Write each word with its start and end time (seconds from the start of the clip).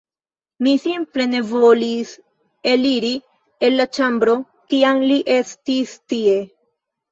Mi 0.67 0.71
simple 0.85 1.27
ne 1.33 1.41
volis 1.51 2.13
eliri 2.73 3.13
el 3.69 3.79
la 3.83 3.87
ĉambro, 3.99 4.37
kiam 4.75 5.05
li 5.13 5.21
estis 5.39 5.97
tie. 6.17 6.37